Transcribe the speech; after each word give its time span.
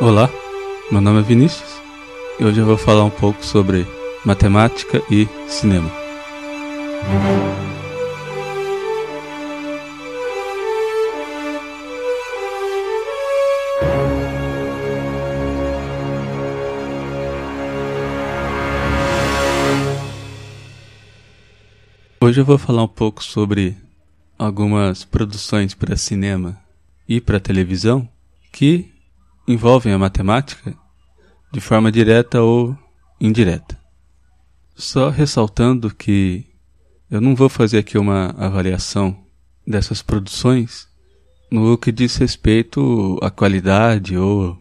Olá, 0.00 0.28
meu 0.90 1.00
nome 1.00 1.20
é 1.20 1.22
Vinícius 1.22 1.70
e 2.40 2.44
hoje 2.44 2.58
eu 2.58 2.66
vou 2.66 2.78
falar 2.78 3.04
um 3.04 3.10
pouco 3.10 3.44
sobre 3.44 3.86
matemática 4.24 5.02
e 5.10 5.28
cinema. 5.46 5.88
Hoje 22.20 22.40
eu 22.40 22.44
vou 22.44 22.58
falar 22.58 22.82
um 22.82 22.88
pouco 22.88 23.22
sobre 23.22 23.76
algumas 24.38 25.04
produções 25.04 25.74
para 25.74 25.96
cinema 25.96 26.58
e 27.06 27.20
para 27.20 27.38
televisão 27.38 28.08
que 28.50 28.91
envolvem 29.46 29.92
a 29.92 29.98
matemática 29.98 30.74
de 31.52 31.60
forma 31.60 31.92
direta 31.92 32.40
ou 32.42 32.76
indireta. 33.20 33.78
Só 34.74 35.10
ressaltando 35.10 35.94
que 35.94 36.46
eu 37.10 37.20
não 37.20 37.34
vou 37.34 37.48
fazer 37.48 37.78
aqui 37.78 37.98
uma 37.98 38.30
avaliação 38.38 39.24
dessas 39.66 40.00
produções 40.02 40.88
no 41.50 41.76
que 41.76 41.92
diz 41.92 42.16
respeito 42.16 43.18
à 43.22 43.30
qualidade 43.30 44.16
ou 44.16 44.58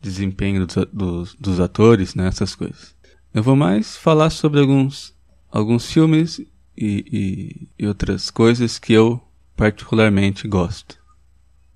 desempenho 0.00 0.64
dos, 0.64 0.86
dos, 0.92 1.34
dos 1.34 1.60
atores, 1.60 2.14
né, 2.14 2.28
essas 2.28 2.54
coisas. 2.54 2.94
Eu 3.34 3.42
vou 3.42 3.56
mais 3.56 3.96
falar 3.96 4.30
sobre 4.30 4.60
alguns, 4.60 5.14
alguns 5.50 5.90
filmes 5.90 6.38
e, 6.38 6.46
e, 6.76 7.68
e 7.78 7.86
outras 7.86 8.30
coisas 8.30 8.78
que 8.78 8.92
eu 8.92 9.20
particularmente 9.56 10.46
gosto. 10.46 10.96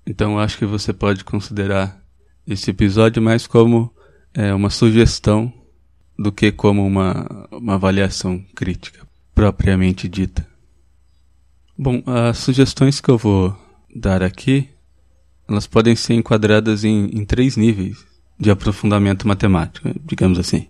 Então 0.07 0.39
acho 0.39 0.57
que 0.57 0.65
você 0.65 0.93
pode 0.93 1.23
considerar 1.23 2.02
esse 2.47 2.71
episódio 2.71 3.21
mais 3.21 3.47
como 3.47 3.93
é, 4.33 4.53
uma 4.53 4.69
sugestão 4.69 5.51
do 6.17 6.31
que 6.31 6.51
como 6.51 6.85
uma, 6.85 7.47
uma 7.51 7.75
avaliação 7.75 8.43
crítica 8.55 9.07
propriamente 9.33 10.07
dita. 10.07 10.47
Bom, 11.77 12.03
as 12.05 12.37
sugestões 12.37 13.01
que 13.01 13.09
eu 13.09 13.17
vou 13.17 13.57
dar 13.95 14.21
aqui, 14.21 14.69
elas 15.47 15.65
podem 15.65 15.95
ser 15.95 16.13
enquadradas 16.13 16.83
em, 16.83 17.05
em 17.05 17.25
três 17.25 17.57
níveis 17.57 18.05
de 18.39 18.51
aprofundamento 18.51 19.27
matemático, 19.27 19.89
digamos 20.03 20.37
assim. 20.37 20.67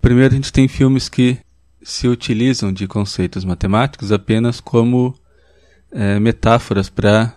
Primeiro, 0.00 0.34
a 0.34 0.36
gente 0.36 0.52
tem 0.52 0.68
filmes 0.68 1.08
que 1.08 1.38
se 1.82 2.08
utilizam 2.08 2.72
de 2.72 2.86
conceitos 2.86 3.44
matemáticos 3.44 4.12
apenas 4.12 4.60
como 4.60 5.14
é, 5.90 6.18
metáforas 6.18 6.90
para 6.90 7.34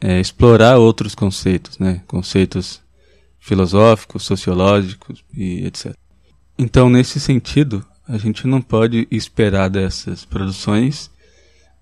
é, 0.00 0.20
explorar 0.20 0.78
outros 0.78 1.14
conceitos, 1.14 1.78
né? 1.78 2.02
conceitos 2.06 2.80
filosóficos, 3.38 4.22
sociológicos 4.22 5.24
e 5.34 5.66
etc. 5.66 5.94
Então, 6.58 6.88
nesse 6.90 7.18
sentido, 7.20 7.84
a 8.06 8.18
gente 8.18 8.46
não 8.46 8.60
pode 8.60 9.06
esperar 9.10 9.68
dessas 9.68 10.24
produções 10.24 11.10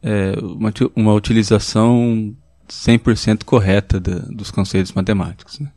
é, 0.02 0.32
uma, 0.40 0.72
uma 0.94 1.14
utilização 1.14 2.36
100% 2.68 3.44
correta 3.44 3.98
da, 3.98 4.18
dos 4.18 4.50
conceitos 4.50 4.92
matemáticos. 4.92 5.58
Né? 5.58 5.72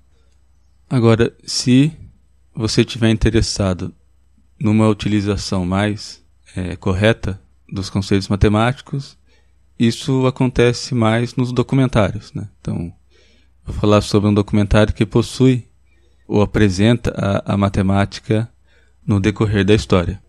Agora, 0.89 1.33
se 1.43 1.91
você 2.53 2.81
estiver 2.81 3.09
interessado 3.09 3.93
numa 4.59 4.87
utilização 4.87 5.65
mais 5.65 6.21
é, 6.55 6.75
correta 6.75 7.41
dos 7.71 7.89
conceitos 7.89 8.27
matemáticos, 8.27 9.17
isso 9.87 10.27
acontece 10.27 10.93
mais 10.93 11.35
nos 11.35 11.51
documentários. 11.51 12.31
Né? 12.33 12.47
Então, 12.59 12.93
vou 13.65 13.75
falar 13.75 14.01
sobre 14.01 14.29
um 14.29 14.33
documentário 14.33 14.93
que 14.93 15.05
possui 15.05 15.67
ou 16.27 16.41
apresenta 16.41 17.13
a, 17.17 17.53
a 17.53 17.57
matemática 17.57 18.49
no 19.05 19.19
decorrer 19.19 19.65
da 19.65 19.73
história. 19.73 20.21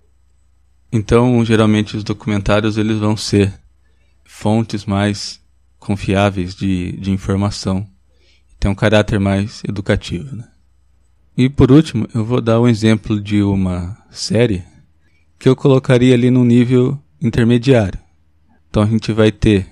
Então, 0.91 1.45
geralmente 1.45 1.96
os 1.96 2.05
documentários 2.05 2.77
eles 2.77 2.98
vão 2.98 3.17
ser 3.17 3.52
fontes 4.24 4.85
mais 4.85 5.40
confiáveis 5.79 6.55
de, 6.55 6.92
de 6.92 7.11
informação, 7.11 7.86
tem 8.58 8.70
um 8.70 8.74
caráter 8.74 9.20
mais 9.20 9.63
educativo. 9.69 10.34
Né? 10.34 10.48
E 11.36 11.48
por 11.48 11.70
último, 11.70 12.08
eu 12.14 12.24
vou 12.24 12.40
dar 12.40 12.61
um 12.61 12.69
exemplo 12.69 13.20
de 13.20 13.42
uma 13.42 13.98
série 14.11 14.64
que 15.39 15.48
eu 15.48 15.57
colocaria 15.57 16.14
ali 16.14 16.30
no 16.30 16.45
nível 16.45 16.98
intermediário. 17.20 18.02
Então 18.72 18.83
a 18.83 18.86
gente 18.86 19.12
vai 19.12 19.30
ter 19.30 19.66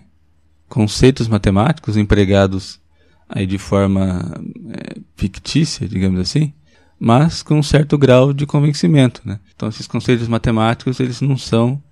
conceitos 0.69 1.27
matemáticos 1.27 1.97
empregados 1.97 2.79
aí 3.27 3.47
de 3.47 3.57
forma 3.57 4.39
é, 4.75 5.01
fictícia, 5.17 5.89
digamos 5.89 6.21
assim, 6.21 6.53
mas 6.99 7.43
com 7.43 7.59
um 7.59 7.63
certo 7.63 7.97
grau 7.97 8.35
de 8.35 8.45
convencimento. 8.45 9.23
Né? 9.25 9.41
Então 9.57 9.71
esses 9.71 9.87
conceitos 9.87 10.29
matemáticos 10.29 11.01
eles 11.01 11.23
não 11.23 11.39
são 11.39 11.83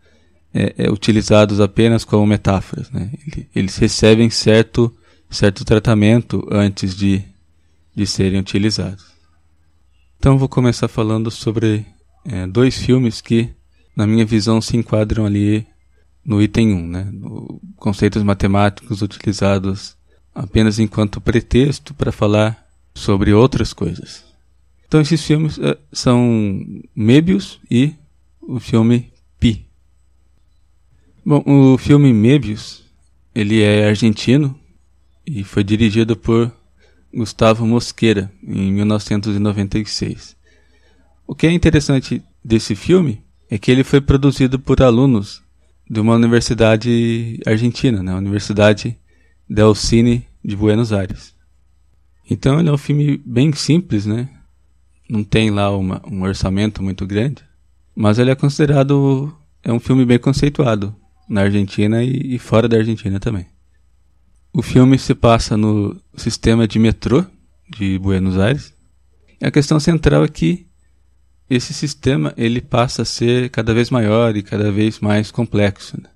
é, 0.52 0.74
é, 0.76 0.90
utilizados 0.90 1.62
apenas 1.62 2.04
como 2.04 2.26
metáforas. 2.26 2.90
Né? 2.90 3.10
Eles 3.56 3.78
recebem 3.78 4.28
certo, 4.28 4.94
certo 5.30 5.64
tratamento 5.64 6.46
antes 6.50 6.94
de, 6.94 7.24
de 7.96 8.06
serem 8.06 8.38
utilizados. 8.38 9.06
Então 10.18 10.36
vou 10.36 10.46
começar 10.46 10.88
falando 10.88 11.30
sobre 11.30 11.86
é, 12.26 12.46
dois 12.46 12.76
filmes 12.76 13.22
que, 13.22 13.48
na 13.96 14.06
minha 14.06 14.26
visão, 14.26 14.60
se 14.60 14.76
enquadram 14.76 15.24
ali 15.24 15.66
no 16.28 16.42
item 16.42 16.74
1, 16.74 16.86
né? 16.86 17.12
Conceitos 17.76 18.22
matemáticos 18.22 19.00
utilizados 19.00 19.96
apenas 20.34 20.78
enquanto 20.78 21.22
pretexto 21.22 21.94
para 21.94 22.12
falar 22.12 22.68
sobre 22.94 23.32
outras 23.32 23.72
coisas. 23.72 24.22
Então 24.86 25.00
esses 25.00 25.24
filmes 25.24 25.58
é, 25.58 25.78
são 25.90 26.60
Mebius 26.94 27.58
e 27.70 27.94
o 28.42 28.60
filme 28.60 29.10
Pi. 29.40 29.64
Bom, 31.24 31.42
o 31.46 31.78
filme 31.78 32.12
Mebius, 32.12 32.84
ele 33.34 33.62
é 33.62 33.88
argentino 33.88 34.54
e 35.26 35.42
foi 35.42 35.64
dirigido 35.64 36.14
por 36.14 36.52
Gustavo 37.12 37.66
Mosqueira, 37.66 38.30
em 38.42 38.70
1996. 38.70 40.36
O 41.26 41.34
que 41.34 41.46
é 41.46 41.52
interessante 41.52 42.22
desse 42.44 42.76
filme 42.76 43.22
é 43.50 43.56
que 43.56 43.70
ele 43.70 43.82
foi 43.82 44.02
produzido 44.02 44.58
por 44.58 44.82
alunos 44.82 45.47
de 45.88 46.00
uma 46.00 46.14
universidade 46.14 47.40
argentina, 47.46 48.02
né? 48.02 48.12
a 48.12 48.16
Universidade 48.16 48.98
Del 49.48 49.74
Cine 49.74 50.26
de 50.44 50.54
Buenos 50.54 50.92
Aires. 50.92 51.34
Então 52.30 52.60
ele 52.60 52.68
é 52.68 52.72
um 52.72 52.78
filme 52.78 53.20
bem 53.24 53.52
simples, 53.52 54.04
né? 54.04 54.28
Não 55.08 55.24
tem 55.24 55.50
lá 55.50 55.74
uma, 55.74 56.02
um 56.06 56.22
orçamento 56.22 56.82
muito 56.82 57.06
grande, 57.06 57.42
mas 57.96 58.18
ele 58.18 58.30
é 58.30 58.34
considerado 58.34 59.34
é 59.62 59.72
um 59.72 59.80
filme 59.80 60.04
bem 60.04 60.18
conceituado 60.18 60.94
na 61.28 61.42
Argentina 61.42 62.02
e, 62.02 62.34
e 62.34 62.38
fora 62.38 62.68
da 62.68 62.76
Argentina 62.76 63.18
também. 63.18 63.46
O 64.52 64.62
filme 64.62 64.98
se 64.98 65.14
passa 65.14 65.56
no 65.56 66.00
sistema 66.14 66.68
de 66.68 66.78
metrô 66.78 67.24
de 67.70 67.98
Buenos 67.98 68.38
Aires. 68.38 68.74
E 69.40 69.46
a 69.46 69.50
questão 69.50 69.78
central 69.78 70.24
é 70.24 70.28
que 70.28 70.67
esse 71.50 71.72
sistema 71.72 72.34
ele 72.36 72.60
passa 72.60 73.02
a 73.02 73.04
ser 73.04 73.48
cada 73.50 73.72
vez 73.72 73.90
maior 73.90 74.36
e 74.36 74.42
cada 74.42 74.70
vez 74.70 75.00
mais 75.00 75.30
complexo. 75.30 76.00
Né? 76.00 76.08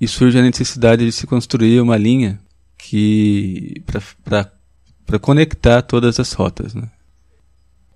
E 0.00 0.06
surge 0.06 0.38
a 0.38 0.42
necessidade 0.42 1.04
de 1.04 1.12
se 1.12 1.26
construir 1.26 1.80
uma 1.80 1.96
linha 1.96 2.40
que 2.76 3.82
para 3.86 5.18
conectar 5.18 5.82
todas 5.82 6.20
as 6.20 6.32
rotas. 6.32 6.74
Né? 6.74 6.90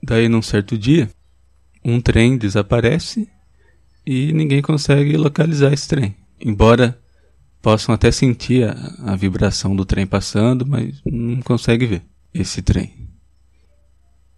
Daí, 0.03 0.29
num 0.29 0.43
certo 0.43 0.79
dia, 0.79 1.11
um 1.85 2.01
trem 2.01 2.39
desaparece 2.39 3.29
e 4.07 4.33
ninguém 4.33 4.63
consegue 4.63 5.17
localizar 5.17 5.73
esse 5.73 5.87
trem. 5.87 6.17
Embora 6.41 6.99
possam 7.61 7.95
até 7.95 8.11
sentir 8.11 8.65
a, 8.65 9.13
a 9.13 9.17
vibração 9.17 9.77
do 9.77 9.85
trem 9.85 10.07
passando, 10.07 10.65
mas 10.67 11.03
não 11.05 11.43
consegue 11.43 11.87
ver 11.87 12.03
esse 12.33 12.63
trem. 12.63 13.08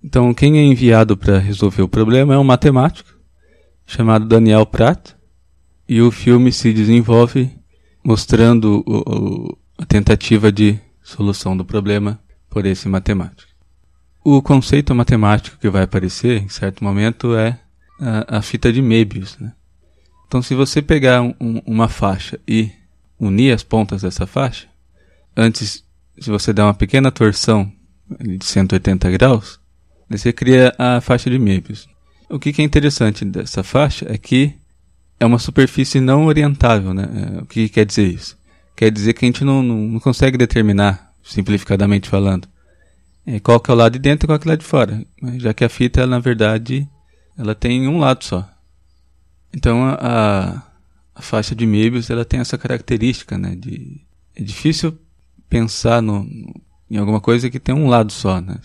Então, 0.03 0.33
quem 0.33 0.59
é 0.59 0.63
enviado 0.63 1.17
para 1.17 1.39
resolver 1.39 1.83
o 1.83 1.89
problema 1.89 2.35
é 2.35 2.39
um 2.39 2.45
matemático 2.45 3.21
chamado 3.87 4.25
Daniel 4.25 4.65
Pratt, 4.65 5.15
e 5.89 6.01
o 6.01 6.13
filme 6.13 6.53
se 6.53 6.73
desenvolve 6.73 7.51
mostrando 8.05 8.85
o, 8.87 8.99
o, 8.99 9.59
a 9.77 9.85
tentativa 9.85 10.53
de 10.53 10.79
solução 11.03 11.57
do 11.57 11.65
problema 11.65 12.21
por 12.49 12.65
esse 12.65 12.89
matemático. 12.89 13.51
O 14.23 14.41
conceito 14.41 14.95
matemático 14.95 15.59
que 15.59 15.69
vai 15.69 15.83
aparecer 15.83 16.41
em 16.41 16.49
certo 16.49 16.85
momento 16.85 17.35
é 17.35 17.59
a, 18.01 18.39
a 18.39 18.43
fita 18.43 18.73
de 18.73 18.81
Möbius. 18.81 19.37
Né? 19.39 19.53
Então, 20.29 20.41
se 20.41 20.55
você 20.55 20.81
pegar 20.81 21.23
um, 21.23 21.35
uma 21.67 21.89
faixa 21.89 22.39
e 22.47 22.71
unir 23.19 23.53
as 23.53 23.65
pontas 23.65 24.03
dessa 24.03 24.29
faixa, 24.29 24.69
antes, 25.37 25.83
se 26.21 26.31
você 26.31 26.53
der 26.53 26.63
uma 26.63 26.75
pequena 26.75 27.11
torção 27.11 27.71
de 28.21 28.45
180 28.45 29.11
graus, 29.11 29.59
você 30.19 30.33
cria 30.33 30.75
a 30.77 31.01
faixa 31.01 31.31
de 31.31 31.39
Möbius. 31.39 31.89
O 32.29 32.39
que, 32.39 32.61
é 32.61 32.65
interessante 32.65 33.25
dessa 33.25 33.63
faixa 33.63 34.07
é 34.09 34.19
que 34.19 34.55
é 35.19 35.25
uma 35.25 35.39
superfície 35.39 36.01
não 36.01 36.27
orientável. 36.27 36.93
Né? 36.93 37.09
É, 37.15 37.43
o 37.43 37.47
que, 37.47 37.69
que 37.69 37.75
quer 37.75 37.87
dizer 37.87 38.07
isso? 38.07 38.37
Quer 38.75 38.91
dizer 38.91 39.13
que 39.13 39.25
a 39.25 39.29
gente 39.29 39.45
não, 39.45 39.63
não, 39.63 39.77
não 39.77 40.01
consegue 40.01 40.37
determinar, 40.37 41.13
simplificadamente 41.23 42.09
falando, 42.09 42.49
é, 43.27 43.39
qual 43.39 43.61
que 43.61 43.71
é 43.71 43.75
o 43.75 43.77
lado 43.77 43.93
de 43.93 43.99
dentro 43.99 44.27
e 44.27 44.29
qual 44.29 44.39
que 44.39 44.47
é 44.47 44.49
o 44.49 44.53
lado 44.53 44.61
de 44.61 44.67
fora. 44.67 45.05
Já 45.37 45.55
que 45.55 45.65
a 45.65 45.69
fita, 45.69 46.01
ela, 46.01 46.11
na 46.11 46.19
verdade, 46.19 46.89
ela 47.39 47.55
tem 47.55 47.87
um 47.87 47.99
lado 47.99 48.25
só. 48.25 48.49
Então 49.53 49.85
a, 49.85 50.63
a 51.15 51.23
faixa 51.23 51.55
de 51.55 51.67
Möbius 51.67 52.11
ela 52.11 52.25
tem 52.25 52.41
essa 52.41 52.57
característica, 52.57 53.37
né? 53.37 53.55
De, 53.57 54.01
é 54.35 54.43
difícil 54.43 54.97
pensar 55.49 56.01
no, 56.01 56.27
em 56.91 56.97
alguma 56.97 57.21
coisa 57.21 57.51
que 57.51 57.59
tem 57.59 57.75
um 57.75 57.89
lado 57.89 58.13
só, 58.13 58.41
né? 58.41 58.57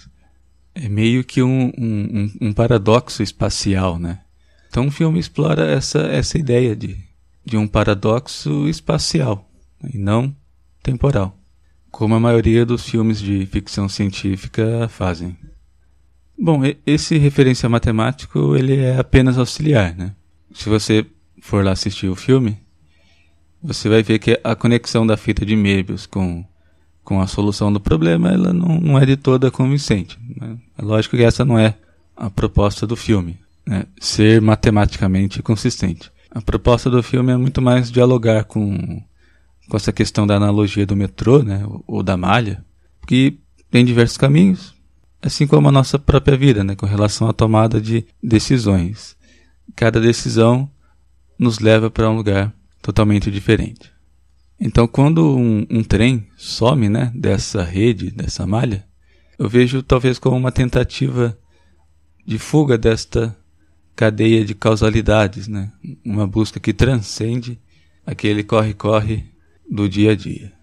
É 0.75 0.89
meio 0.89 1.23
que 1.23 1.41
um, 1.41 1.71
um, 1.77 2.31
um 2.41 2.53
paradoxo 2.53 3.23
espacial, 3.23 3.97
né? 3.97 4.19
Então 4.67 4.87
o 4.87 4.91
filme 4.91 5.17
explora 5.17 5.65
essa, 5.71 5.99
essa 5.99 6.37
ideia 6.37 6.75
de, 6.75 6.97
de 7.45 7.55
um 7.55 7.65
paradoxo 7.65 8.67
espacial 8.67 9.49
e 9.93 9.97
não 9.97 10.35
temporal, 10.83 11.37
como 11.89 12.13
a 12.13 12.19
maioria 12.19 12.65
dos 12.65 12.87
filmes 12.87 13.19
de 13.19 13.45
ficção 13.45 13.87
científica 13.87 14.89
fazem. 14.89 15.37
Bom, 16.37 16.61
esse 16.85 17.17
referência 17.17 17.69
matemático 17.69 18.55
ele 18.55 18.75
é 18.75 18.99
apenas 18.99 19.37
auxiliar, 19.37 19.95
né? 19.95 20.13
Se 20.53 20.67
você 20.67 21.05
for 21.41 21.63
lá 21.63 21.71
assistir 21.71 22.09
o 22.09 22.15
filme, 22.15 22.57
você 23.63 23.87
vai 23.87 24.03
ver 24.03 24.19
que 24.19 24.39
a 24.43 24.55
conexão 24.55 25.07
da 25.07 25.15
fita 25.15 25.45
de 25.45 25.55
Möbius 25.55 26.05
com, 26.05 26.45
com 27.05 27.21
a 27.21 27.27
solução 27.27 27.71
do 27.71 27.79
problema 27.79 28.31
ela 28.31 28.51
não, 28.51 28.81
não 28.81 28.99
é 28.99 29.05
de 29.05 29.15
toda 29.15 29.51
convincente. 29.51 30.19
Né? 30.35 30.57
É 30.77 30.81
lógico 30.81 31.15
que 31.15 31.23
essa 31.23 31.45
não 31.45 31.57
é 31.57 31.75
a 32.17 32.29
proposta 32.29 32.85
do 32.87 32.95
filme, 32.95 33.37
né? 33.65 33.85
ser 33.99 34.41
matematicamente 34.41 35.41
consistente. 35.41 36.11
A 36.31 36.41
proposta 36.41 36.89
do 36.89 37.01
filme 37.03 37.31
é 37.31 37.37
muito 37.37 37.61
mais 37.61 37.91
dialogar 37.91 38.43
com, 38.45 39.01
com 39.69 39.77
essa 39.77 39.93
questão 39.93 40.25
da 40.25 40.35
analogia 40.35 40.85
do 40.85 40.95
metrô, 40.95 41.43
né? 41.43 41.63
ou, 41.65 41.83
ou 41.87 42.03
da 42.03 42.17
malha, 42.17 42.65
que 43.07 43.37
tem 43.69 43.85
diversos 43.85 44.17
caminhos, 44.17 44.73
assim 45.21 45.45
como 45.45 45.69
a 45.69 45.71
nossa 45.71 45.99
própria 45.99 46.35
vida, 46.35 46.63
né? 46.63 46.75
com 46.75 46.87
relação 46.87 47.29
à 47.29 47.33
tomada 47.33 47.79
de 47.79 48.05
decisões. 48.21 49.15
Cada 49.75 50.01
decisão 50.01 50.69
nos 51.37 51.59
leva 51.59 51.91
para 51.91 52.09
um 52.09 52.15
lugar 52.15 52.51
totalmente 52.81 53.29
diferente. 53.29 53.94
Então, 54.59 54.87
quando 54.87 55.37
um, 55.37 55.65
um, 55.69 55.83
trem 55.83 56.27
some 56.37 56.87
né, 56.87 57.11
dessa 57.13 57.63
rede, 57.63 58.09
dessa 58.09 58.47
malha, 58.47 58.87
eu 59.37 59.49
vejo 59.49 59.83
talvez 59.83 60.17
como 60.17 60.37
uma 60.37 60.51
tentativa 60.51 61.37
de 62.25 62.39
fuga 62.39 62.77
desta 62.77 63.35
cadeia 63.95 64.43
de 64.45 64.55
causalidades, 64.55 65.47
né? 65.47 65.71
uma 66.03 66.25
busca 66.25 66.59
que 66.59 66.73
transcende 66.73 67.59
aquele 68.05 68.43
corre-corre 68.43 69.25
do 69.69 69.89
dia 69.89 70.11
a 70.11 70.15
dia. 70.15 70.53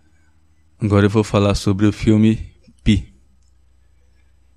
Agora 0.80 1.06
eu 1.06 1.10
vou 1.10 1.22
falar 1.22 1.54
sobre 1.54 1.86
o 1.86 1.92
filme 1.92 2.38
Pi. 2.82 3.14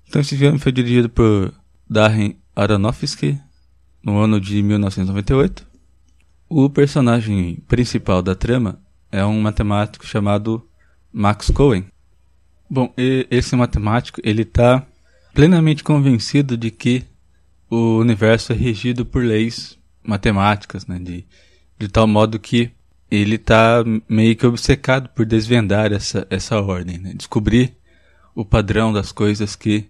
Então, 0.08 0.20
esse 0.20 0.36
filme 0.36 0.58
foi 0.58 0.72
dirigido 0.72 1.08
por 1.08 1.52
Darren 1.88 2.36
Aronofsky 2.54 3.38
no 4.02 4.18
ano 4.18 4.40
de 4.40 4.62
1998 4.62 5.66
o 6.48 6.70
personagem 6.70 7.56
principal 7.66 8.22
da 8.22 8.34
trama 8.34 8.80
é 9.10 9.24
um 9.24 9.40
matemático 9.40 10.06
chamado 10.06 10.66
Max 11.12 11.50
Cohen. 11.50 11.86
Bom, 12.68 12.92
esse 12.96 13.54
matemático 13.54 14.20
ele 14.24 14.42
está 14.42 14.86
plenamente 15.32 15.84
convencido 15.84 16.56
de 16.56 16.70
que 16.70 17.04
o 17.70 17.98
universo 17.98 18.52
é 18.52 18.56
regido 18.56 19.04
por 19.04 19.24
leis 19.24 19.78
matemáticas, 20.02 20.86
né, 20.86 20.98
de, 20.98 21.24
de 21.78 21.88
tal 21.88 22.06
modo 22.06 22.38
que 22.38 22.70
ele 23.10 23.36
está 23.36 23.84
meio 24.08 24.34
que 24.36 24.46
obcecado 24.46 25.08
por 25.10 25.24
desvendar 25.24 25.92
essa, 25.92 26.26
essa 26.30 26.60
ordem, 26.60 26.98
né, 26.98 27.12
descobrir 27.14 27.76
o 28.34 28.44
padrão 28.44 28.92
das 28.92 29.12
coisas 29.12 29.54
que 29.56 29.88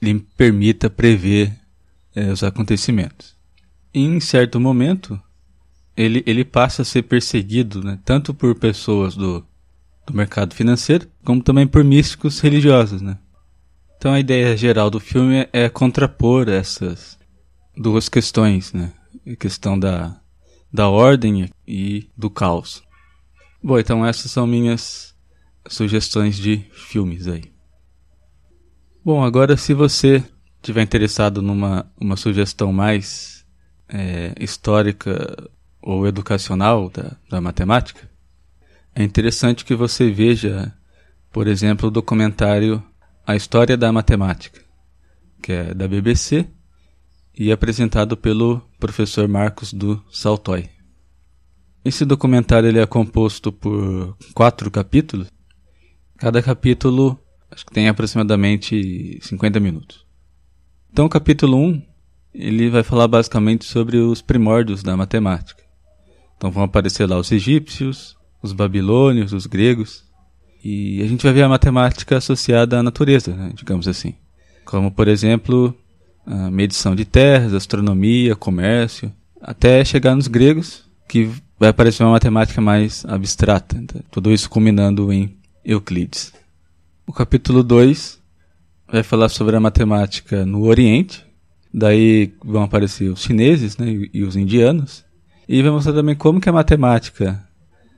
lhe 0.00 0.18
permita 0.36 0.88
prever 0.88 1.52
é, 2.14 2.30
os 2.30 2.42
acontecimentos. 2.42 3.34
em 3.92 4.20
certo 4.20 4.60
momento, 4.60 5.20
ele, 5.96 6.22
ele 6.26 6.44
passa 6.44 6.82
a 6.82 6.84
ser 6.84 7.02
perseguido 7.02 7.82
né, 7.82 7.98
tanto 8.04 8.34
por 8.34 8.54
pessoas 8.54 9.16
do, 9.16 9.44
do 10.06 10.14
mercado 10.14 10.54
financeiro, 10.54 11.08
como 11.24 11.42
também 11.42 11.66
por 11.66 11.82
místicos 11.82 12.40
religiosos. 12.40 13.00
Né? 13.00 13.18
Então 13.96 14.12
a 14.12 14.20
ideia 14.20 14.56
geral 14.56 14.90
do 14.90 15.00
filme 15.00 15.48
é, 15.52 15.64
é 15.64 15.68
contrapor 15.68 16.48
essas 16.48 17.18
duas 17.76 18.08
questões, 18.08 18.72
né? 18.72 18.92
a 19.26 19.36
questão 19.36 19.78
da, 19.78 20.20
da 20.72 20.88
ordem 20.88 21.48
e 21.66 22.08
do 22.16 22.28
caos. 22.28 22.82
Bom, 23.62 23.78
então 23.78 24.04
essas 24.04 24.30
são 24.30 24.46
minhas 24.46 25.14
sugestões 25.68 26.36
de 26.36 26.64
filmes 26.72 27.26
aí. 27.26 27.44
Bom, 29.04 29.24
agora 29.24 29.56
se 29.56 29.72
você 29.72 30.22
tiver 30.62 30.82
interessado 30.82 31.40
numa 31.40 31.90
uma 32.00 32.16
sugestão 32.16 32.72
mais 32.72 33.44
é, 33.88 34.34
histórica 34.38 35.48
ou 35.86 36.04
educacional 36.04 36.90
da, 36.90 37.16
da 37.30 37.40
matemática, 37.40 38.10
é 38.92 39.04
interessante 39.04 39.64
que 39.64 39.76
você 39.76 40.10
veja, 40.10 40.74
por 41.30 41.46
exemplo, 41.46 41.86
o 41.86 41.92
documentário 41.92 42.82
A 43.24 43.36
História 43.36 43.76
da 43.76 43.92
Matemática, 43.92 44.60
que 45.40 45.52
é 45.52 45.72
da 45.72 45.86
BBC 45.86 46.44
e 47.38 47.52
apresentado 47.52 48.16
pelo 48.16 48.60
professor 48.80 49.28
Marcos 49.28 49.72
do 49.72 50.02
Saltoy. 50.10 50.68
Esse 51.84 52.04
documentário 52.04 52.68
ele 52.68 52.80
é 52.80 52.86
composto 52.86 53.52
por 53.52 54.16
quatro 54.34 54.68
capítulos. 54.72 55.30
Cada 56.16 56.42
capítulo 56.42 57.16
acho 57.48 57.64
que 57.64 57.72
tem 57.72 57.86
aproximadamente 57.86 59.20
50 59.22 59.60
minutos. 59.60 60.04
Então 60.90 61.04
o 61.04 61.08
capítulo 61.08 61.56
1 61.58 61.82
ele 62.34 62.70
vai 62.70 62.82
falar 62.82 63.06
basicamente 63.06 63.64
sobre 63.66 63.98
os 63.98 64.20
primórdios 64.20 64.82
da 64.82 64.96
matemática. 64.96 65.65
Então 66.36 66.50
vão 66.50 66.64
aparecer 66.64 67.08
lá 67.08 67.18
os 67.18 67.32
egípcios, 67.32 68.16
os 68.42 68.52
babilônios, 68.52 69.32
os 69.32 69.46
gregos. 69.46 70.04
E 70.62 71.02
a 71.02 71.06
gente 71.06 71.22
vai 71.22 71.32
ver 71.32 71.42
a 71.42 71.48
matemática 71.48 72.16
associada 72.16 72.78
à 72.78 72.82
natureza, 72.82 73.34
né, 73.34 73.52
digamos 73.54 73.86
assim. 73.86 74.14
Como, 74.64 74.90
por 74.90 75.06
exemplo, 75.06 75.74
a 76.26 76.50
medição 76.50 76.94
de 76.94 77.04
terras, 77.04 77.54
astronomia, 77.54 78.34
comércio, 78.34 79.12
até 79.40 79.84
chegar 79.84 80.14
nos 80.16 80.26
gregos, 80.26 80.84
que 81.08 81.30
vai 81.58 81.68
aparecer 81.68 82.02
uma 82.02 82.12
matemática 82.12 82.60
mais 82.60 83.04
abstrata. 83.06 83.78
Então, 83.78 84.02
tudo 84.10 84.32
isso 84.32 84.50
culminando 84.50 85.12
em 85.12 85.36
Euclides. 85.64 86.32
O 87.06 87.12
capítulo 87.12 87.62
2 87.62 88.20
vai 88.90 89.02
falar 89.02 89.28
sobre 89.28 89.54
a 89.56 89.60
matemática 89.60 90.44
no 90.44 90.64
Oriente. 90.64 91.24
Daí 91.72 92.34
vão 92.44 92.64
aparecer 92.64 93.10
os 93.10 93.22
chineses 93.22 93.76
né, 93.76 94.08
e 94.12 94.24
os 94.24 94.34
indianos. 94.34 95.04
E 95.48 95.62
vai 95.62 95.70
mostrar 95.70 95.92
também 95.92 96.14
como 96.14 96.40
que 96.40 96.48
a 96.48 96.52
matemática 96.52 97.44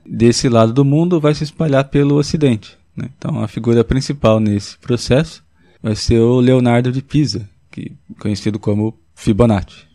desse 0.05 0.49
lado 0.49 0.73
do 0.73 0.85
mundo 0.85 1.19
vai 1.19 1.33
se 1.33 1.43
espalhar 1.43 1.85
pelo 1.85 2.15
Ocidente. 2.15 2.77
Né? 2.95 3.09
Então 3.17 3.41
a 3.41 3.47
figura 3.47 3.83
principal 3.83 4.39
nesse 4.39 4.77
processo 4.77 5.43
vai 5.81 5.95
ser 5.95 6.19
o 6.19 6.39
Leonardo 6.39 6.91
de 6.91 7.01
Pisa, 7.01 7.49
que 7.71 7.93
conhecido 8.19 8.59
como 8.59 8.99
Fibonacci. 9.15 9.87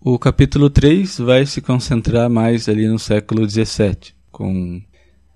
O 0.00 0.18
capítulo 0.18 0.70
3 0.70 1.18
vai 1.18 1.44
se 1.44 1.60
concentrar 1.60 2.30
mais 2.30 2.68
ali 2.68 2.86
no 2.86 2.98
século 2.98 3.48
XVII, 3.48 4.14
com 4.30 4.80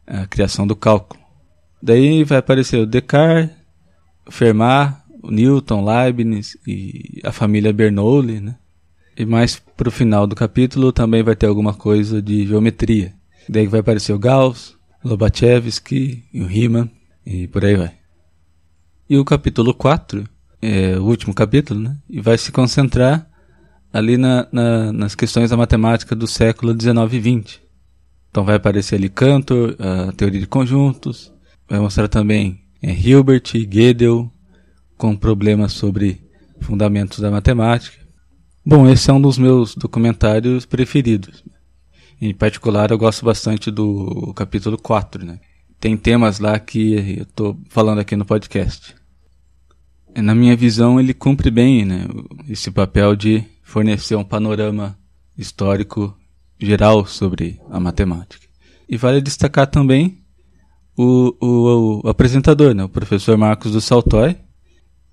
a 0.07 0.27
criação 0.27 0.67
do 0.67 0.77
cálculo. 0.77 1.21
Daí 1.83 2.23
vai 2.23 2.39
aparecer 2.39 2.79
o 2.79 2.87
Descartes, 2.87 3.55
Fermat, 4.31 5.03
o 5.21 5.31
Newton, 5.31 5.85
Leibniz 5.85 6.57
e 6.67 7.21
a 7.25 7.33
família 7.33 7.73
Bernoulli, 7.73 8.41
né? 8.41 8.57
E 9.17 9.25
mais 9.27 9.61
pro 9.77 9.91
final 9.91 10.27
do 10.27 10.35
capítulo 10.35 10.93
também 10.93 11.23
vai 11.23 11.37
ter 11.37 11.47
alguma 11.47 11.75
coisa 11.75 12.23
de 12.23 12.47
geometria. 12.47 13.13
Daí 13.49 13.67
vai 13.67 13.81
aparecer 13.81 14.13
o 14.13 14.19
Gauss, 14.19 14.77
Lobachevsky, 15.05 16.25
o 16.35 16.45
Riemann 16.45 16.91
e 17.27 17.47
por 17.47 17.65
aí 17.65 17.77
vai. 17.77 17.93
E 19.09 19.19
o 19.19 19.25
capítulo 19.25 19.75
4, 19.75 20.27
é 20.63 20.97
o 20.97 21.03
último 21.03 21.35
capítulo, 21.35 21.81
né? 21.81 21.99
E 22.09 22.21
vai 22.21 22.39
se 22.39 22.53
concentrar 22.53 23.29
ali 23.93 24.17
na, 24.17 24.47
na, 24.53 24.93
nas 24.93 25.15
questões 25.15 25.51
da 25.51 25.57
matemática 25.57 26.15
do 26.15 26.27
século 26.27 26.73
19 26.73 27.17
e 27.17 27.21
20. 27.21 27.63
Então 28.31 28.45
vai 28.45 28.57
aparecer 28.57 28.95
ali 28.95 29.09
Cantor, 29.09 29.77
a 29.79 30.13
teoria 30.13 30.41
de 30.41 30.47
conjuntos, 30.47 31.33
vai 31.69 31.81
mostrar 31.81 32.09
também 32.09 32.63
é, 32.81 32.93
Hilbert, 32.93 33.53
Gödel, 33.69 34.31
com 34.97 35.17
problemas 35.17 35.73
sobre 35.73 36.23
fundamentos 36.61 37.19
da 37.19 37.31
matemática. 37.31 38.02
Bom, 38.65 38.89
esse 38.89 39.11
é 39.11 39.13
um 39.13 39.21
dos 39.21 39.39
meus 39.39 39.75
documentários 39.75 40.65
preferidos. 40.65 41.43
Em 42.21 42.33
particular, 42.33 42.93
eu 42.93 42.99
gosto 42.99 43.25
bastante 43.25 43.73
do 43.73 44.33
capítulo 44.37 44.79
4, 44.79 45.27
né? 45.27 45.41
Tem 45.81 45.97
temas 45.97 46.39
lá 46.39 46.57
que 46.61 47.17
eu 47.19 47.25
estou 47.25 47.59
falando 47.69 47.99
aqui 47.99 48.15
no 48.15 48.25
podcast. 48.25 48.95
Na 50.15 50.33
minha 50.33 50.55
visão, 50.55 51.01
ele 51.01 51.13
cumpre 51.13 51.51
bem 51.51 51.85
né, 51.85 52.07
esse 52.49 52.71
papel 52.71 53.17
de 53.17 53.43
fornecer 53.65 54.15
um 54.15 54.23
panorama 54.23 54.97
histórico 55.37 56.17
geral 56.57 57.05
sobre 57.05 57.61
a 57.69 57.81
matemática. 57.81 58.47
E 58.89 58.97
vale 58.97 59.21
destacar 59.21 59.67
também 59.67 60.23
o, 60.97 61.35
o, 61.41 62.01
o 62.05 62.09
apresentador, 62.09 62.75
né, 62.75 62.85
o 62.85 62.89
professor 62.89 63.37
Marcos 63.37 63.73
do 63.73 63.81
Saltoy, 63.81 64.37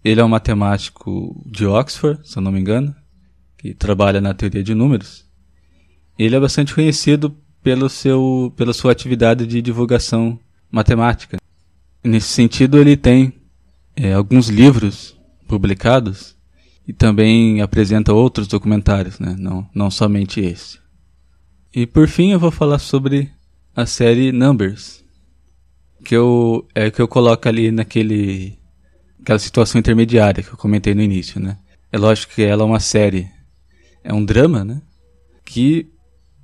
ele 0.04 0.22
é 0.22 0.24
um 0.24 0.30
matemático 0.30 1.44
de 1.48 1.66
Oxford, 1.66 2.20
se 2.24 2.38
eu 2.38 2.44
não 2.44 2.52
me 2.52 2.60
engano, 2.60 2.94
que 3.60 3.74
trabalha 3.74 4.20
na 4.20 4.34
teoria 4.34 4.64
de 4.64 4.74
números. 4.74 5.24
Ele 6.18 6.36
é 6.36 6.40
bastante 6.40 6.74
conhecido 6.74 7.38
pelo 7.62 7.88
seu, 7.88 8.52
pela 8.58 8.74
sua 8.74 8.92
atividade 8.92 9.46
de 9.46 9.62
divulgação 9.62 10.40
matemática. 10.72 11.38
Nesse 12.04 12.30
sentido, 12.30 12.80
ele 12.80 12.98
tem 12.98 13.34
é, 13.96 14.14
alguns 14.14 14.48
livros 14.50 15.16
publicados 15.48 16.36
e 16.88 16.94
também 16.94 17.62
apresenta 17.62 18.14
outros 18.14 18.48
documentários, 18.48 19.20
né? 19.20 19.36
não, 19.38 19.70
não 19.76 19.92
somente 19.92 20.40
esse. 20.40 20.80
E 21.76 21.86
por 21.86 22.08
fim, 22.08 22.32
eu 22.32 22.40
vou 22.40 22.50
falar 22.50 22.80
sobre 22.80 23.30
a 23.76 23.86
série 23.86 24.32
Numbers, 24.32 25.04
que 26.04 26.16
eu 26.16 26.68
é 26.74 26.90
que 26.90 27.02
eu 27.02 27.08
coloco 27.08 27.48
ali 27.48 27.72
naquele 27.72 28.58
aquela 29.22 29.38
situação 29.38 29.78
intermediária 29.78 30.42
que 30.42 30.50
eu 30.50 30.58
comentei 30.58 30.96
no 30.96 31.02
início, 31.02 31.40
né? 31.40 31.58
É 31.92 31.98
lógico 31.98 32.34
que 32.34 32.42
ela 32.42 32.64
é 32.64 32.66
uma 32.66 32.80
série, 32.80 33.30
é 34.10 34.14
um 34.14 34.26
drama, 34.26 34.66
né? 34.66 34.82
Que 35.46 35.88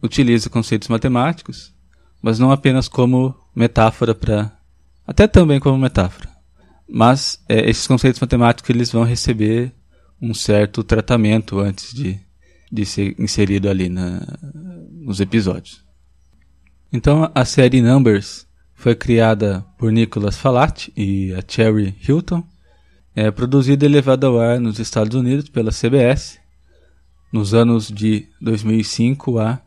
utiliza 0.01 0.49
conceitos 0.51 0.87
matemáticos, 0.87 1.73
mas 2.21 2.37
não 2.37 2.51
apenas 2.51 2.87
como 2.87 3.35
metáfora 3.55 4.13
para 4.13 4.55
até 5.05 5.27
também 5.27 5.59
como 5.59 5.77
metáfora. 5.77 6.29
Mas 6.87 7.43
é, 7.49 7.67
esses 7.67 7.87
conceitos 7.87 8.21
matemáticos 8.21 8.69
eles 8.69 8.91
vão 8.91 9.03
receber 9.03 9.73
um 10.21 10.33
certo 10.33 10.83
tratamento 10.83 11.59
antes 11.59 11.91
de, 11.93 12.19
de 12.71 12.85
ser 12.85 13.19
inserido 13.19 13.67
ali 13.67 13.89
na, 13.89 14.21
nos 14.91 15.19
episódios. 15.19 15.83
Então 16.93 17.31
a 17.33 17.43
série 17.45 17.81
Numbers 17.81 18.45
foi 18.75 18.93
criada 18.93 19.65
por 19.77 19.91
Nicholas 19.91 20.37
Falat 20.37 20.89
e 20.95 21.33
a 21.33 21.43
Cherry 21.47 21.95
Hilton, 22.07 22.43
é 23.15 23.31
produzida 23.31 23.85
e 23.85 23.89
levada 23.89 24.27
ao 24.27 24.39
ar 24.39 24.59
nos 24.59 24.77
Estados 24.77 25.15
Unidos 25.15 25.49
pela 25.49 25.71
CBS 25.71 26.44
nos 27.35 27.53
anos 27.53 27.89
de 27.89 28.29
2005 28.39 29.39
a 29.39 29.59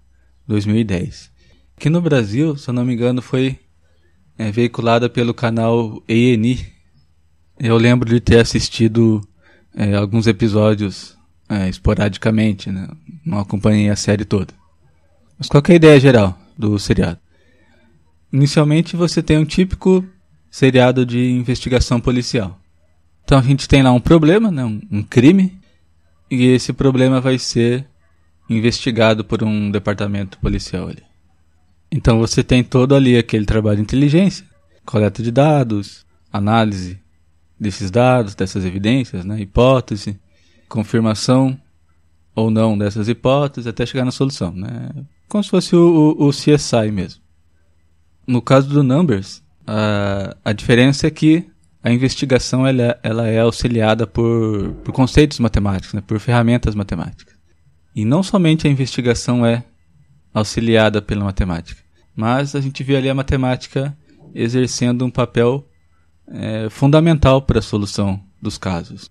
2010. 0.47 1.31
Aqui 1.77 1.91
no 1.91 2.01
Brasil, 2.01 2.57
se 2.57 2.71
eu 2.71 2.73
não 2.73 2.83
me 2.83 2.95
engano, 2.95 3.21
foi 3.21 3.59
é, 4.39 4.51
veiculada 4.51 5.07
pelo 5.11 5.35
canal 5.35 6.03
ENI. 6.09 6.67
Eu 7.61 7.77
lembro 7.77 8.09
de 8.09 8.21
ter 8.21 8.41
assistido 8.41 9.21
é, 9.77 9.95
alguns 9.95 10.27
episódios 10.27 11.15
é, 11.47 11.69
esporadicamente, 11.69 12.71
né? 12.71 12.89
não 13.23 13.39
acompanhei 13.39 13.91
a 13.91 13.97
série 13.97 14.25
toda. 14.25 14.55
Mas 15.39 15.49
qual 15.51 15.63
é 15.69 15.73
a 15.73 15.77
ideia 15.77 16.01
geral 16.01 16.39
do 16.57 16.79
seriado? 16.79 17.19
Inicialmente 18.33 18.97
você 18.97 19.23
tem 19.23 19.37
um 19.37 19.45
típico 19.45 20.03
seriado 20.51 21.05
de 21.05 21.33
investigação 21.33 22.01
policial. 22.01 22.59
Então 23.25 23.39
a 23.39 23.43
gente 23.43 23.69
tem 23.69 23.83
lá 23.83 23.93
um 23.93 24.01
problema, 24.01 24.51
né? 24.51 24.65
um, 24.65 24.81
um 24.91 25.03
crime, 25.03 25.58
e 26.31 26.47
esse 26.47 26.73
problema 26.73 27.21
vai 27.21 27.39
ser 27.39 27.87
investigado 28.49 29.25
por 29.25 29.43
um 29.43 29.71
departamento 29.71 30.39
policial 30.39 30.89
ali. 30.89 31.03
Então 31.91 32.19
você 32.19 32.43
tem 32.43 32.63
todo 32.63 32.95
ali 32.95 33.17
aquele 33.17 33.47
trabalho 33.47 33.77
de 33.77 33.83
inteligência, 33.83 34.47
coleta 34.85 35.23
de 35.23 35.31
dados, 35.31 36.07
análise 36.33 37.01
desses 37.59 37.91
dados, 37.91 38.35
dessas 38.35 38.65
evidências, 38.65 39.25
né? 39.25 39.41
hipótese, 39.41 40.19
confirmação 40.69 41.59
ou 42.35 42.51
não 42.51 42.77
dessas 42.77 43.09
hipóteses 43.09 43.67
até 43.67 43.85
chegar 43.85 44.05
na 44.05 44.11
solução. 44.11 44.53
Né? 44.53 44.91
Como 45.29 45.43
se 45.43 45.51
fosse 45.51 45.75
o, 45.75 46.17
o, 46.19 46.29
o 46.29 46.31
CSI 46.31 46.91
mesmo. 46.93 47.23
No 48.27 48.43
caso 48.43 48.69
do 48.69 48.83
Numbers, 48.83 49.43
a, 49.67 50.37
a 50.45 50.53
diferença 50.53 51.07
é 51.07 51.11
que 51.11 51.47
a 51.83 51.91
investigação 51.91 52.67
ela, 52.67 52.99
ela 53.03 53.29
é 53.29 53.41
auxiliada 53.41 54.07
por, 54.07 54.73
por 54.85 54.93
conceitos 54.93 55.39
matemáticos, 55.39 55.95
né? 55.95 56.01
por 56.01 56.19
ferramentas 56.19 56.75
matemáticas. 56.75 57.35
E 57.95 58.05
não 58.05 58.23
somente 58.23 58.67
a 58.67 58.71
investigação 58.71 59.45
é 59.45 59.65
auxiliada 60.33 61.01
pela 61.01 61.25
matemática, 61.25 61.83
mas 62.15 62.55
a 62.55 62.61
gente 62.61 62.83
vê 62.83 62.97
ali 62.97 63.09
a 63.09 63.15
matemática 63.15 63.97
exercendo 64.35 65.05
um 65.05 65.11
papel 65.11 65.67
é, 66.29 66.69
fundamental 66.69 67.43
para 67.43 67.61
a 67.61 67.63
solução 67.63 68.23
dos 68.41 68.59
casos. 68.59 69.11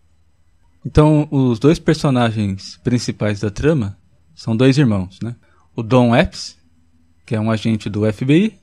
Então, 0.86 1.28
os 1.32 1.60
dois 1.60 1.80
personagens 1.80 2.78
principais 2.84 3.40
da 3.40 3.50
trama 3.50 3.98
são 4.36 4.56
dois 4.56 4.78
irmãos, 4.78 5.20
né? 5.22 5.36
O 5.76 5.84
Don 5.84 6.16
Epps, 6.16 6.58
que 7.26 7.36
é 7.36 7.40
um 7.40 7.52
agente 7.52 7.90
do 7.90 8.10
FBI, 8.12 8.58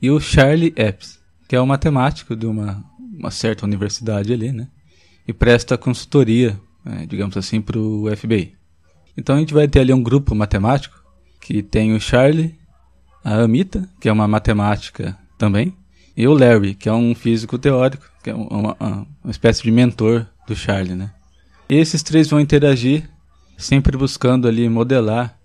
e 0.00 0.10
o 0.10 0.18
Charlie 0.18 0.72
Epps, 0.76 1.20
que 1.46 1.54
é 1.54 1.60
um 1.60 1.66
matemático 1.66 2.34
de 2.34 2.46
uma, 2.46 2.84
uma 3.18 3.30
certa 3.30 3.64
universidade 3.64 4.32
ali, 4.32 4.52
né? 4.52 4.68
E 5.26 5.32
presta 5.32 5.78
consultoria, 5.78 6.58
é, 6.84 7.06
digamos 7.06 7.36
assim, 7.36 7.60
para 7.60 7.78
o 7.78 8.14
FBI. 8.14 8.54
Então 9.16 9.36
a 9.36 9.38
gente 9.38 9.54
vai 9.54 9.68
ter 9.68 9.80
ali 9.80 9.92
um 9.92 10.02
grupo 10.02 10.34
matemático 10.34 11.02
que 11.40 11.62
tem 11.62 11.94
o 11.94 12.00
Charlie, 12.00 12.54
a 13.22 13.42
Amita, 13.42 13.88
que 14.00 14.08
é 14.08 14.12
uma 14.12 14.28
matemática 14.28 15.16
também, 15.38 15.74
e 16.16 16.26
o 16.28 16.34
Larry, 16.34 16.74
que 16.74 16.88
é 16.88 16.92
um 16.92 17.14
físico 17.14 17.58
teórico, 17.58 18.04
que 18.22 18.30
é 18.30 18.34
uma, 18.34 18.76
uma, 18.78 19.06
uma 19.22 19.30
espécie 19.30 19.62
de 19.62 19.70
mentor 19.70 20.26
do 20.46 20.54
Charlie, 20.54 20.94
né? 20.94 21.12
E 21.68 21.74
esses 21.74 22.02
três 22.02 22.28
vão 22.28 22.40
interagir, 22.40 23.08
sempre 23.56 23.96
buscando 23.96 24.46
ali 24.46 24.68
modelar 24.68 25.38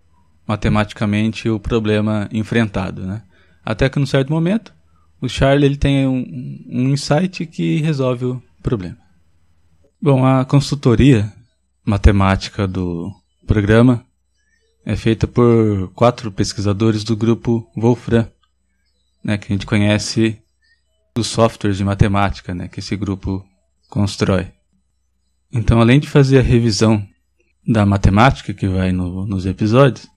matematicamente 0.47 1.49
o 1.49 1.59
problema 1.59 2.27
enfrentado, 2.31 3.05
né? 3.05 3.21
Até 3.63 3.89
que 3.89 3.99
num 3.99 4.05
certo 4.05 4.31
momento, 4.31 4.73
o 5.21 5.27
Charlie 5.27 5.65
ele 5.65 5.77
tem 5.77 6.07
um, 6.07 6.25
um 6.69 6.89
insight 6.89 7.45
que 7.45 7.81
resolve 7.81 8.25
o 8.25 8.43
problema. 8.61 8.97
Bom, 10.01 10.25
a 10.25 10.45
consultoria 10.45 11.31
matemática 11.85 12.67
do 12.67 13.11
programa 13.45 14.05
é 14.85 14.95
feita 14.95 15.27
por 15.27 15.91
quatro 15.93 16.31
pesquisadores 16.31 17.03
do 17.03 17.17
grupo 17.17 17.69
Wolfram, 17.75 18.27
né, 19.23 19.37
que 19.37 19.51
a 19.51 19.55
gente 19.55 19.65
conhece 19.65 20.41
dos 21.13 21.27
softwares 21.27 21.77
de 21.77 21.83
matemática 21.83 22.55
né, 22.55 22.67
que 22.67 22.79
esse 22.79 22.95
grupo 22.95 23.45
constrói. 23.89 24.51
Então, 25.51 25.81
além 25.81 25.99
de 25.99 26.07
fazer 26.07 26.39
a 26.39 26.43
revisão 26.43 27.05
da 27.67 27.85
matemática 27.85 28.53
que 28.53 28.67
vai 28.67 28.91
no, 28.91 29.25
nos 29.25 29.45
episódios, 29.45 30.07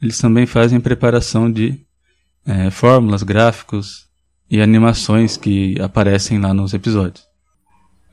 eles 0.00 0.18
também 0.18 0.46
fazem 0.46 0.80
preparação 0.80 1.50
de 1.50 1.80
é, 2.46 2.70
fórmulas, 2.70 3.22
gráficos 3.22 4.03
e 4.54 4.62
animações 4.62 5.36
que 5.36 5.74
aparecem 5.80 6.38
lá 6.38 6.54
nos 6.54 6.72
episódios. 6.72 7.26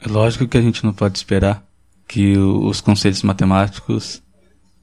É 0.04 0.10
lógico 0.10 0.48
que 0.48 0.58
a 0.58 0.62
gente 0.62 0.84
não 0.84 0.92
pode 0.92 1.16
esperar 1.16 1.64
que 2.08 2.36
os 2.36 2.82
conceitos 2.82 3.22
matemáticos 3.22 4.24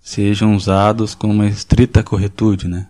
sejam 0.00 0.54
usados 0.54 1.16
com 1.16 1.28
uma 1.28 1.48
estrita 1.48 2.00
corretude, 2.00 2.68
né? 2.68 2.86